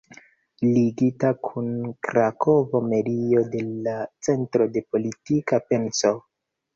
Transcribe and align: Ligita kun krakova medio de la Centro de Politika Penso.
Ligita 0.67 1.29
kun 1.47 1.67
krakova 2.07 2.81
medio 2.93 3.43
de 3.57 3.61
la 3.89 3.93
Centro 4.29 4.67
de 4.79 4.83
Politika 4.97 5.61
Penso. 5.69 6.15